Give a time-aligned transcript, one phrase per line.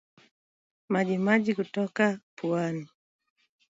[0.91, 2.05] Majimaji kutoka
[2.35, 2.87] puani